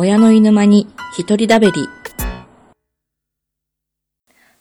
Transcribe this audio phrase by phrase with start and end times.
[0.00, 0.86] 親の犬間に
[1.18, 1.88] 一人だべり。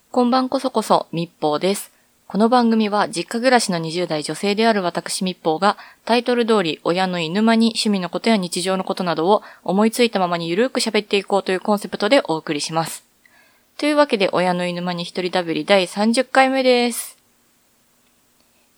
[0.10, 1.92] こんばんこそこそ、密報です。
[2.26, 13.06] この番組は実家暮らしの20代女性である私密報がタイトル通り親の犬間に趣味のことや日常のことなどを思いついたままにゆるーく喋っていこうというコンセプトでお送りします。
[13.78, 17.16] というわけで親の犬間に一人だべり第30回目です。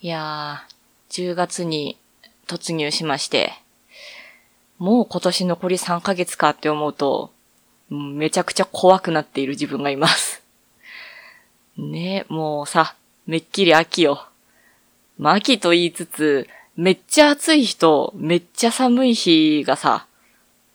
[0.02, 1.98] いやー、10月に
[2.48, 3.54] 突入しまして、
[4.80, 7.32] もう今年残り3ヶ月かって思うと、
[7.90, 10.42] めちゃくちゃ怖くなっている自分がいます。
[11.78, 12.96] ねもうさ、
[13.28, 14.26] めっきり秋よ。
[15.18, 16.48] まあ秋と言いつつ、
[16.78, 20.08] めっちゃ暑い日とめっちゃ寒い日がさ、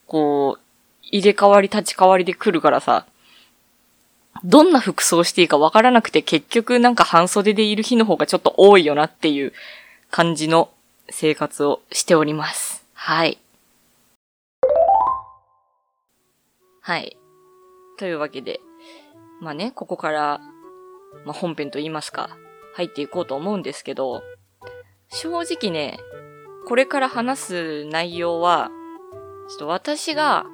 [0.06, 0.60] こう、
[1.02, 3.06] 入れ替わり立ち替わりで来るからさ、
[4.44, 9.52] どんな服装していいかわからなくて結局なんか半袖でいる日の方がちょっと多いよなっていう
[10.10, 10.70] 感じの
[11.08, 12.84] 生活をしております。
[12.92, 13.38] はい。
[16.86, 17.16] はい。
[17.96, 18.60] というわけで、
[19.40, 20.40] まあね、ここから、
[21.24, 22.36] まあ本編と言いますか、
[22.74, 24.22] 入っていこうと思うんですけど、
[25.08, 25.98] 正直ね、
[26.68, 28.70] これから話す内容は、
[29.48, 30.44] ちょっと私が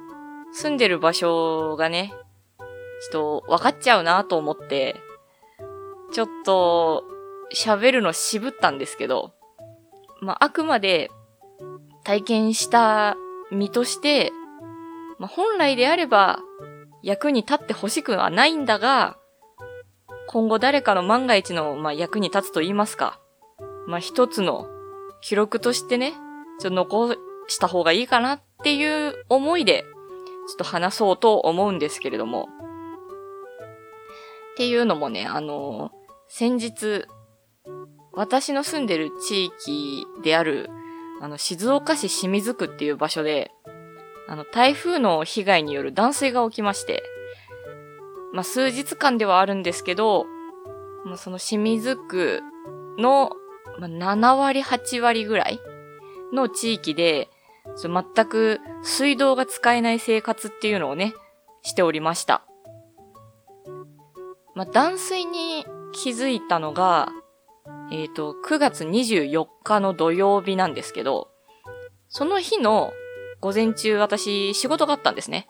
[0.53, 2.13] 住んでる場所がね、
[3.01, 4.95] ちょっと分かっちゃうなと思って、
[6.13, 7.03] ちょっと
[7.53, 9.33] 喋るの渋ったんですけど、
[10.21, 11.11] まあ、あくまで
[12.05, 13.17] 体験した
[13.51, 14.31] 身として、
[15.21, 16.39] まあ、本来であれば
[17.03, 19.17] 役に立ってほしくはないんだが、
[20.27, 23.19] 今後誰かの万が一の、まあ、役に立つと言いますか、
[23.85, 24.67] まあ、一つの
[25.21, 26.13] 記録としてね、
[26.59, 27.15] ちょっと残
[27.47, 29.85] した方がいいかなっていう思いで、
[30.47, 32.49] ちょっと話そうと思うんですけれども。
[34.53, 35.91] っていうのもね、あの、
[36.29, 37.05] 先日、
[38.11, 40.71] 私の住んでる地域である、
[41.21, 43.51] あの、静岡市清水区っていう場所で、
[44.27, 47.03] あの、台風の被害による断水が起きまして、
[48.33, 50.25] まあ、数日間ではあるんですけど、
[51.05, 52.41] まあ、その清水区
[52.97, 53.31] の、
[53.79, 55.59] まあ、7割、8割ぐらい
[56.33, 57.29] の地域で、
[57.77, 61.13] ちょ全く水道が使えない生活っていうのをね、
[61.61, 62.43] しておりました。
[64.55, 67.09] まあ、断水に気づいたのが、
[67.91, 71.29] えっ、と、9月24日の土曜日なんですけど、
[72.07, 72.93] その日の
[73.41, 75.47] 午前中私仕事があったんですね。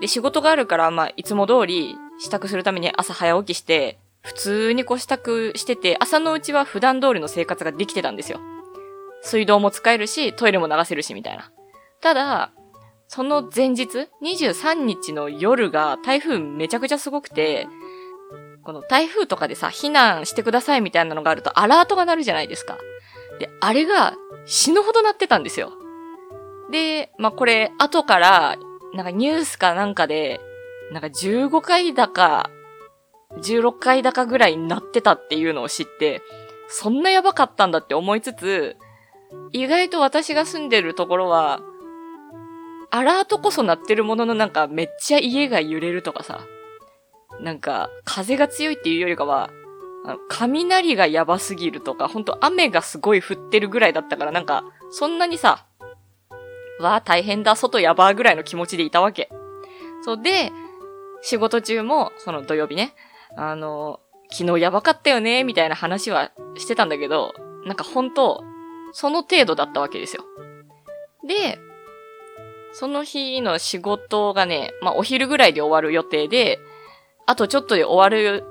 [0.00, 8.38] で、仕事があるから、まあ、いつも通り支度するために朝早起きして、普通にこう支度してて、朝のうちは普段通りの生活ができてたんですよ。
[9.22, 11.50] 水道も使えるし、トイレも流せるし、みたいな。
[12.00, 12.52] ただ、
[13.08, 17.66] その前日、23日の夜が台風めちゃくちゃすごくて、
[18.62, 22.78] この台風とかでさ、避難してくださいみたいなのがあるとアラートが鳴るじゃないですか。
[23.38, 24.14] で、あれが
[24.46, 25.72] 死ぬほど鳴ってたんですよ。
[26.70, 28.56] で、まあ、これ、後から、
[28.94, 30.40] なんかニュースかなんかで、
[30.92, 32.50] なんか15回だか、
[33.38, 36.22] 16回だかぐらいになってたっていうのを知って、
[36.68, 38.76] そんなやばかったんだって思いつつ、
[39.52, 41.60] 意外と私が住んでるところは、
[42.90, 46.40] アラートこそ鳴ってるもののなんかめっちゃ家が揺れるとかさ、
[47.40, 49.50] なんか風が強いっていうよりかは、
[50.28, 55.66] 雷がやばすぎるとか、ほんと雨がすごい降ってるぐらいだったからなんか、そんなにさ、
[56.80, 59.30] わあ大変だ、外やばーぐらいの気持ちでいたわけ。
[60.02, 60.50] そうで、
[61.22, 62.94] 仕事中も、その土曜日ね、
[63.36, 68.42] あの、昨日やばかったよね、みたいな話はしてたんだけど、なんか本当
[68.92, 70.24] その程度だったわけですよ。
[71.26, 71.58] で、
[72.72, 76.58] その日の仕事がね、まあお昼ぐらいで終わる予定で、
[77.26, 78.44] あとちょっとで終わる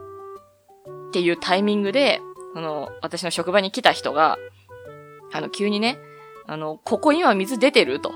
[1.10, 2.22] っていうタイミングで、
[2.56, 4.38] あの、私の職場に来た人が、
[5.32, 6.00] あの、急にね、
[6.50, 8.12] あの、ここ今水出てると。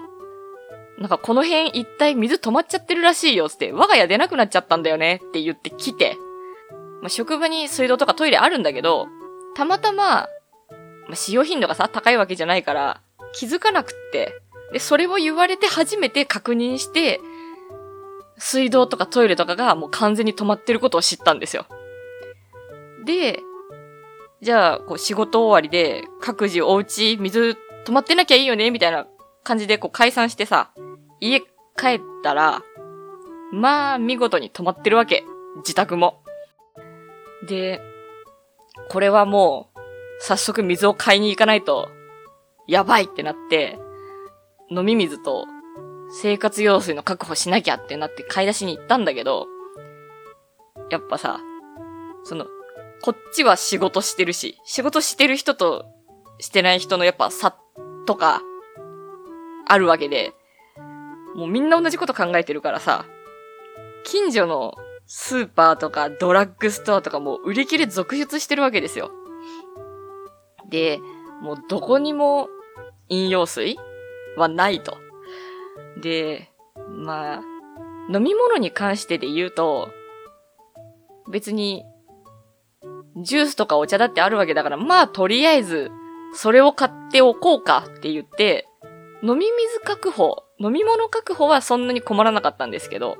[0.97, 6.17] なんかこの辺一帯水止まっちゃってるらしいよ、って、我が家出なくなっちゃったんだよねって言って来て、
[7.01, 9.05] まあ、職場に水道とかトイレあるんだけど、
[9.55, 10.27] たまたま、ま
[11.11, 13.01] あ、使用頻度がさ、高いわけじゃないから、
[13.33, 14.33] 気づかなくって、
[14.71, 17.21] で、それを言われて初めて確認して、
[18.39, 21.67] 水道とかトイレとかがもう完全に止まってることを知ったんですよ。
[23.05, 23.41] で、
[24.41, 29.07] じゃあ、こう仕事終わりで、各自お家水止まってなきゃいいよね、みたいな
[29.43, 30.71] 感じでこう解散してさ、
[31.19, 31.45] 家帰
[31.97, 32.61] ったら、
[33.51, 35.23] まあ、見事に止まってるわけ。
[35.57, 36.23] 自宅も。
[37.47, 37.81] で、
[38.89, 39.79] これはもう、
[40.19, 41.89] 早速水を買いに行かないと、
[42.67, 43.77] やばいってなって、
[44.71, 45.45] 飲み水と
[46.11, 49.47] 生活用水の確保しなきゃってなって買い出しに行ったんだけど、
[50.89, 51.39] やっぱさ、
[52.23, 52.45] その、
[53.01, 55.85] こっちは仕事してるし、仕事してる人と
[56.39, 57.55] してない人のやっぱ差
[58.05, 58.41] とか、
[59.67, 60.33] あるわけで、
[61.35, 63.05] もうみんな同じこと考えてるからさ、
[64.03, 69.11] 近所のスーパーとかドラッグストアとかも売り切れ続出してるわけですよ。
[70.69, 70.99] で、
[71.41, 72.49] もうどこにも
[73.09, 73.77] 飲用水
[74.37, 74.97] はないと。
[76.01, 76.49] で、
[76.89, 77.41] まあ、
[78.13, 79.89] 飲み物に関してで言うと、
[81.31, 81.85] 別に、
[83.21, 85.91] ジュースとかお茶だってあるわけだから、まあとりあえず、
[86.33, 88.67] それを買っておこうかって言って、
[89.21, 93.17] 飲み水確保、飲み物確保はそんなに困らなかったんですけど、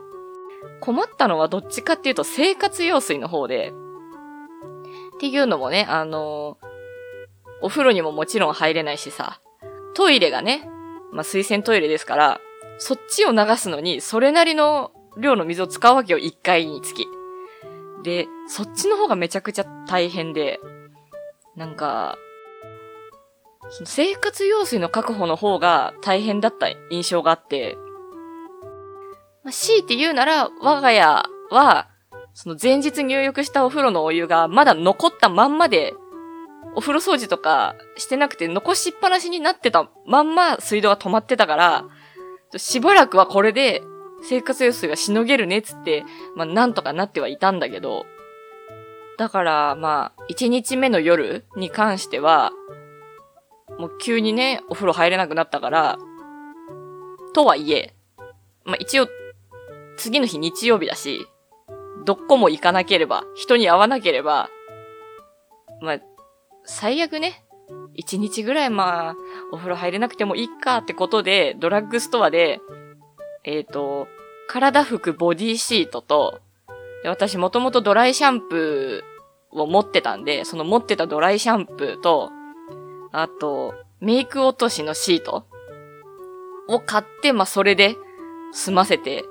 [0.82, 3.72] 困ったのはどっちかっていうと生活用水の方で、
[5.16, 6.58] っていうのもね、あの、
[7.62, 9.40] お風呂にももちろん入れないしさ、
[9.94, 10.68] トイレがね、
[11.12, 12.42] まあ、水洗トイレですから、
[12.78, 17.08] そっちを流すのに、それなりの量の水を使うわけよ、一回につき。
[18.04, 20.60] で、そっちの方がめちゃくちゃ大変で、
[21.56, 22.18] なんか、
[23.86, 27.76] 生活用水の確保の方が大変だった印象があって、
[29.44, 31.02] まあ、強いて言うなら、我が家
[31.50, 31.90] は、
[32.34, 35.94] その前日入浴したお風呂のお湯がまだ残ったまんまで、
[36.76, 41.86] お風呂掃除とかしてなくて残しっぱなしになってたまんま水道が止まってたから、
[42.58, 43.82] しばらくはこれで
[44.24, 46.04] 生活用水がしのげるねっつって、
[46.36, 48.06] まあなんとかなってはいたんだけど、
[49.18, 52.52] だからまあ、1日目の夜に関しては、
[53.80, 55.98] もう急にね、お風呂入れなくなったから、
[57.34, 57.94] とはいえ、
[58.66, 59.08] まあ一応、
[59.98, 61.28] 次の日日曜日だし、
[62.06, 64.50] どこも行かなければ、人に会わなければ、
[65.82, 66.00] まあ、
[66.66, 67.44] 最悪ね、
[67.96, 69.16] 一日ぐらいまあ、
[69.52, 72.60] お風呂入れなくてもいいかってことで、ドラッグストアで、
[73.44, 74.08] えっ、ー、と、
[74.48, 76.40] 体拭くボディシートと、
[77.06, 82.32] 私もともとドライシャンプーを持ってたんで、その持ってたドライシャンプーと、
[83.14, 85.46] あと、メイク落としのシート
[86.68, 87.96] を買って、まあ、それで
[88.52, 89.24] 済ませて、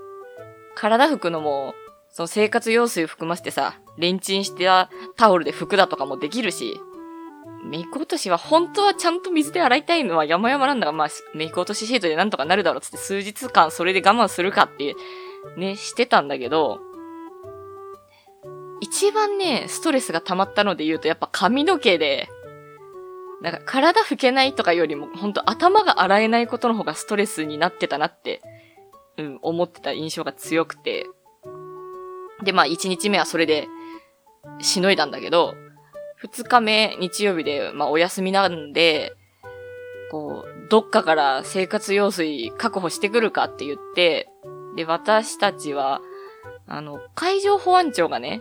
[0.77, 1.75] 体拭くのも、
[2.09, 4.69] その生活用水含ませてさ、レンチンして
[5.17, 6.81] タオルで拭くだとかもできるし、
[7.65, 16.81] メイク落としは本当はちゃんと水で洗いたいのは山々なんだが、まあ、メイク落としシートでなんとかなるだろうつって数日間それで我慢するかっていう、ね、してたんだけど、
[18.81, 22.29] 一番ね、ストレスが溜まったので言うとやっぱ髪の毛で、
[23.43, 28.41] なんか体拭けないとかよりも、本当頭が洗えないことの方がストレスになってたなって、
[29.19, 31.07] うん、思ってた印象が強くて。
[32.45, 33.67] で、まあ1日目はそれで、
[34.61, 35.55] しのいだんだけど、
[36.25, 39.13] 2日目、日曜日で、まあお休みなんで、
[40.13, 44.29] こう、どっかから生活用水確保してくるかって言って、
[44.77, 46.01] で、私たちは、
[46.69, 48.41] あの、海上保安庁がね、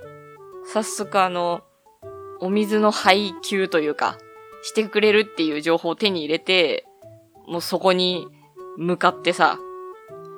[0.65, 1.63] 早速あの、
[2.39, 4.17] お水の配給というか、
[4.63, 6.85] してくれるっていう情報を手に入れて、
[7.47, 8.27] もうそこに
[8.77, 9.59] 向かってさ、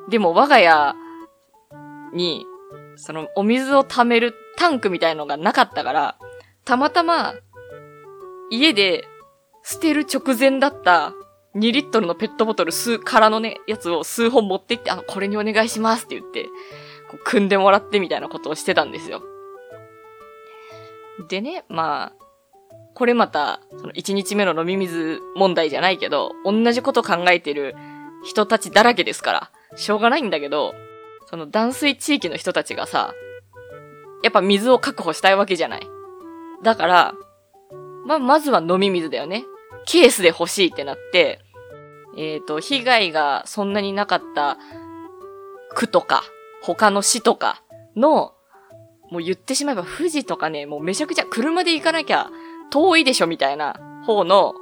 [0.09, 0.95] でも我が家
[2.13, 2.45] に、
[2.95, 6.17] そのお水を溜めるタンクみたいのがなかったから、
[6.65, 7.33] たまたま
[8.49, 9.07] 家で
[9.63, 11.13] 捨てる直前だった
[11.55, 16.45] 2リットルのペットボトル数、空のね、やつを数本持ってきて、あの、これにお願いしますって言って、
[17.09, 19.21] こう組んでもらってみたいなことをしてたんですよ。
[21.29, 22.22] でね、まあ、
[22.93, 27.75] これまた、その1日目の飲み水問題じゃないけど、同じこと考えてる
[28.23, 30.73] 人たちだらけですから、しょうがないんだけど、
[31.25, 33.13] その断水地域の人たちがさ、
[34.23, 35.87] やっぱ水を確保したいわけじゃない。
[36.61, 37.13] だから、
[38.05, 39.43] ま、まずは飲み水だよね。
[39.85, 41.39] ケースで欲しいってなって、
[42.15, 44.57] えっ、ー、と、被害がそんなになかった
[45.73, 46.23] 区とか、
[46.61, 47.63] 他の市とか
[47.95, 48.33] の、
[49.11, 52.29] もう言ってしまえば富士とかね、もうめちゃくちゃ車で行かなきゃ
[52.71, 54.53] 遠いでしょみたいな方の、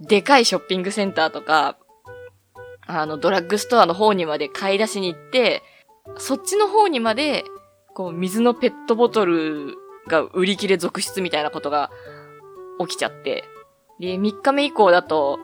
[0.00, 1.78] でかいショッピングセンターとか、
[2.86, 5.62] あの、ドラッグストアの方にまで買い出しに行って、
[6.18, 7.44] そっちの方にまで、
[7.94, 9.76] こう、水のペットボトル
[10.08, 11.90] が売り切れ続出みたいなことが
[12.80, 13.44] 起きちゃって。
[14.00, 15.38] で、3日目以降だと、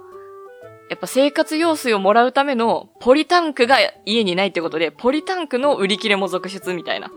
[0.91, 3.77] やっぱ生活用水をもらうためのポリタンクが
[4.07, 7.11] 家にないってことで、ポリタンクの売り切れも続出みたいな。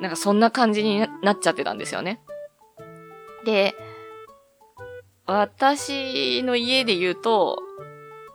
[0.00, 2.20] なんかそんな感じになっちゃってたんですよね。
[3.44, 3.74] で、
[5.26, 7.58] 私の家で言うと、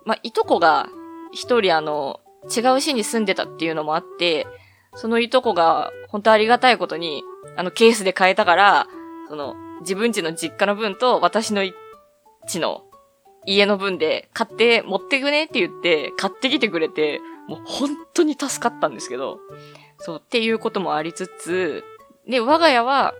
[0.05, 0.89] まあ、いとこが
[1.31, 4.47] 一人あの、違う市に住んでたっていうのもあって、
[4.95, 7.23] そのいとこが本当ありがたいことに、
[7.55, 8.87] あのケースで買えたから、
[9.27, 11.73] その自分家の実家の分と私の家
[12.55, 12.83] の
[13.45, 19.39] 家の分で買って持ってくねって言って買ってきてくれて、もう本当に助かったんですけど、
[19.99, 21.83] そうっていうこともありつつ、
[22.27, 23.13] で、我が家は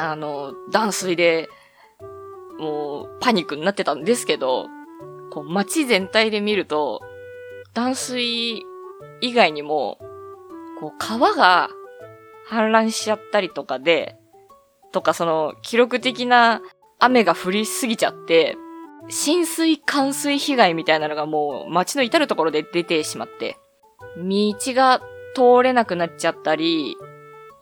[0.00, 1.48] あの、断水で、
[2.58, 4.66] もう、パニックになってたんですけど、
[5.30, 7.00] こう、街全体で見ると、
[7.74, 8.62] 断水
[9.20, 9.98] 以外にも、
[10.80, 11.70] こう、川が
[12.48, 14.16] 氾濫しちゃったりとかで、
[14.92, 16.62] とかその、記録的な
[16.98, 18.56] 雨が降りすぎちゃって、
[19.08, 23.56] 浸水冠水被害みたいなのがもう街の至るところで出てしまって、
[24.18, 25.00] 道が
[25.34, 26.96] 通れなくなっちゃったり、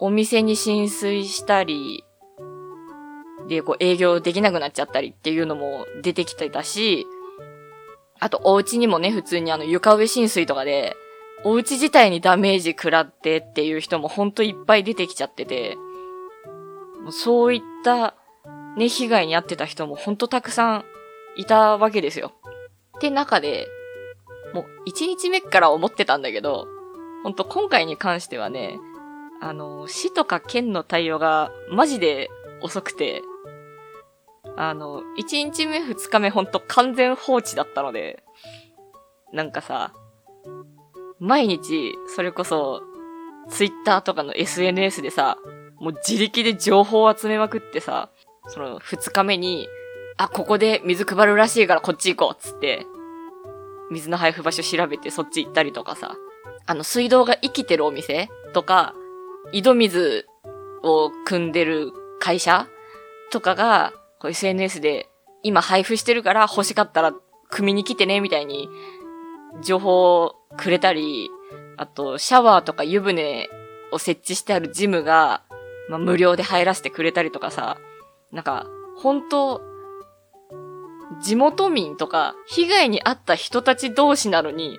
[0.01, 2.05] お店に浸水したり、
[3.49, 7.07] で、こう営業できなくなっちゃったりっていうのも出てきてたし、
[8.21, 10.97] あとお家にもね、普通にあの床上浸水とかで、
[11.45, 15.77] お家自体にダメージ食らってっていう人もほんといっぱい出てきちゃってて、
[17.11, 18.15] そういった
[18.77, 20.85] ね、被害に遭ってた人もほんとたくさん
[21.37, 22.33] いたわけですよ。
[22.97, 23.69] って中で、
[24.53, 26.67] もう1日目から思ってたんだけど、
[27.23, 28.79] ほんと今回に関してはね、
[29.41, 32.29] あの、市とか県の対応がマジで
[32.63, 33.23] 遅くて、
[34.57, 38.23] あの、1日目2日目ほんと完全放置だったので、
[39.33, 39.93] なんかさ、
[41.21, 42.83] 毎日、それこそ、
[43.49, 45.39] ツイッターとかの SNS でさ、
[45.81, 48.11] もう自力で情報を集めまくってさ、
[48.49, 49.69] その2日目に、
[50.17, 52.87] あ、ここで水配るらしいからこっち行こうっつって、
[53.91, 56.17] 水の配布場所調べてそっち行ったりとかさ、
[56.67, 58.95] あの水道が生きてるお店とか、
[59.53, 60.27] 井戸水
[60.83, 62.69] を汲んでる会社
[63.31, 65.09] とかが、こう SNS で
[65.43, 67.13] 今配布してるから欲しかったら
[67.49, 68.69] 組に来てねみたいに
[69.63, 71.31] 情報をくれたり、
[71.77, 73.49] あとシャワーとか湯船
[73.93, 75.43] を設置してあるジムが、
[75.89, 77.79] まあ、無料で入らせてくれたりとかさ、
[78.33, 79.63] なんか、本当
[81.23, 84.79] 地元民とか、被害に遭った人たち同士なのに、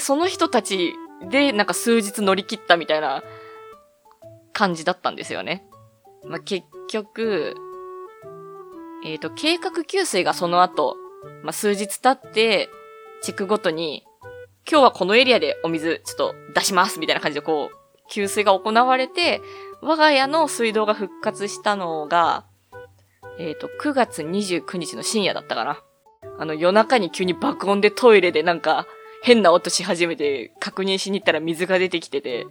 [0.00, 0.94] その人たち
[1.28, 3.22] でなんか数日乗り切ったみたいな
[4.52, 5.64] 感じだったんですよね。
[6.24, 7.54] まあ、結局、
[9.04, 10.96] えっ、ー、と、計画給水がその後、
[11.42, 12.68] まあ、数日経って、
[13.22, 14.04] 地区ごとに、
[14.70, 17.76] 今日はこのエリアでお水ちょっと出しますみたいな感じでこう、
[18.10, 19.40] 給水が行われて、
[19.80, 22.44] 我が家の水道が復活したのが、
[23.38, 25.82] えっ、ー、と、9月29日の深夜だったかな。
[26.38, 28.86] あの、夜中に急に爆音でトイレでなんか、
[29.22, 32.46] 変な音し始めて、確認しに行ったら水が出てきてて、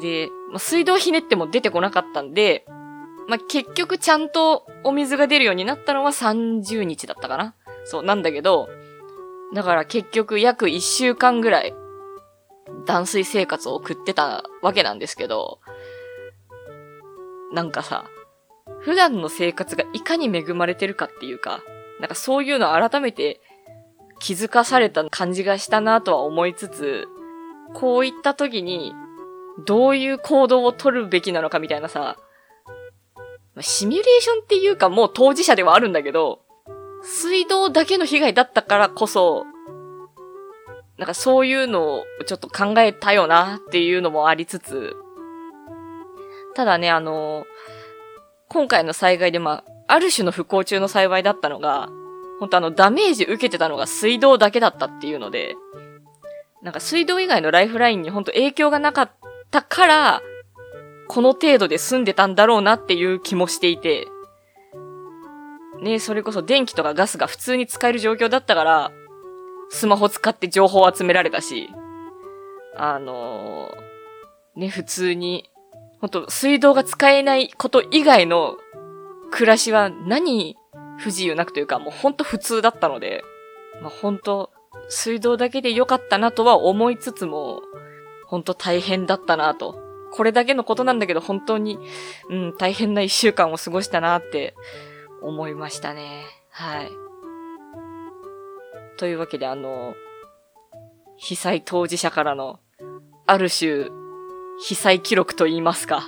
[0.00, 2.64] で、まあ、水道ひねっても出てこなかったんで、
[3.28, 7.54] まあ、結局ちゃんとお水が出るようになったのは30日だったかな。
[7.84, 8.68] そう、なんだけど、
[9.54, 11.74] だから結局約1週間ぐらい
[12.86, 15.60] 断水生活を送ってたわけなんですけど、
[17.52, 18.06] なんかさ、
[18.80, 21.62] 普段の生活がいかに恵まれてるかっていうか、
[22.00, 23.40] なんかそういうの改めて
[24.20, 27.08] 気づかされた感じがしたなとは思いつつ、
[27.74, 28.92] こういった時に
[29.66, 32.16] どういう行動を取るべきなのかみたいなさ、
[33.60, 36.40] シミュレーションっていうかもう当事者ではあるんだけど、
[37.02, 39.44] 水道だけの被害だったからこそ、
[40.96, 44.96] なんかそういうのをちょっと考えたよなっていうのもありつつ、
[46.54, 47.46] ただね、あの、
[48.48, 51.88] 今回の災害でまあ、ある種の不幸中の幸いだったのが、
[52.40, 55.54] 本当あの、ダメージ受けてたのが水道だけだったっていうので、
[56.62, 59.10] なんか水道以外のライフラインに本当影響がなかっ
[59.50, 60.22] たから、
[61.08, 64.06] この程度で済んでたんだろうなっていう気もしていて、
[65.80, 68.92] ねそれこそ電気とかガスが普通に使える状況だったから、
[69.70, 71.70] スマホ使って情報を集められたし、
[72.76, 75.50] あのー、ね、普通に
[76.00, 78.56] 本当水道が使えないこと以外の
[79.30, 80.56] 暮らしは何
[80.98, 83.22] 不自由なくというか、もうほんと普通だったので、
[83.80, 84.50] まあ本当
[84.88, 87.62] 水道だけで良かったなとは思いつつも、
[88.28, 89.80] 本当大変だったなと。
[90.12, 91.78] これだけのことなんだけど本当に、
[92.30, 94.54] うん、大変な一週間を過ごしたなって
[95.22, 96.24] 思いましたね。
[96.50, 96.90] はい。
[98.98, 99.94] というわけであの、
[101.16, 102.60] 被災当事者からの、
[103.26, 103.86] ある種、
[104.60, 106.02] 被災記録と言いますか。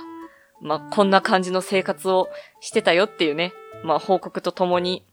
[0.61, 5.05] まあ、こんな感じの生活をしてたよっていうね、まあ、報告とともに、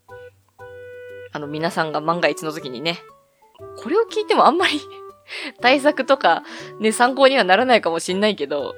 [1.33, 2.99] あの、皆さんが万が一の時にね、
[3.83, 4.81] これを聞いてもあんまり
[5.61, 6.42] 対策とか、
[6.80, 8.75] ね、参考にはならないかもしんないけど、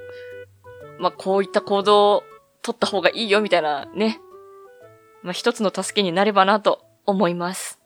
[0.99, 2.25] まあ、こういった行動を
[2.63, 4.21] 取った方がいいよみたいなね、
[5.23, 7.81] まあ、一つの助けになればなと思います。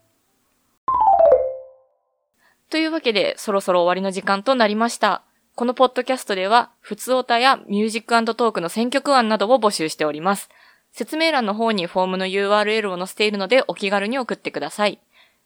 [2.70, 5.22] というわけで、そろそろ終わりの時間となりました。
[5.54, 10.48] このポッドキャストでは、普通歌やミュージックトークの選曲案などを募集しております。
[10.90, 15.00] 説明欄の方にフォームの URL を載せているのでお気軽に送ってください。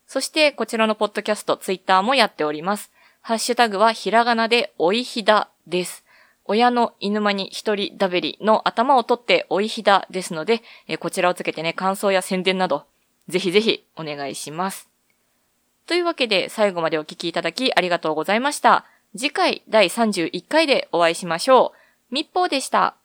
[0.06, 2.90] そしてこちらのポッドキャスト、ツイッターもやっております。
[3.28, 6.02] ハッシュタグはひらがなでおいひだです。
[6.46, 12.86] 親の犬間に一人だべりの頭を取っておいひだですので、えこちらをつけてね、感想や宣伝など、
[13.28, 14.88] ぜひぜひお願いします。
[15.86, 18.86] というわけで最後までお聴きいただきありがとうございました。
[19.14, 21.74] 次回第31回でお会いしましょ
[22.10, 22.14] う。
[22.14, 22.96] 密報でした。